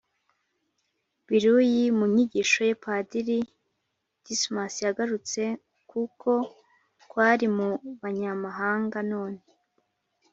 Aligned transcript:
biruyi. 1.27 1.83
mu 1.97 2.05
nyigisho 2.13 2.59
ye, 2.69 2.73
padiri 2.83 3.39
dismas 4.23 4.73
yagarutse 4.85 5.41
k’uko 5.89 6.31
twari 7.03 7.45
mu 7.55 7.69
banyamahanga, 8.01 8.99
none 9.11 9.41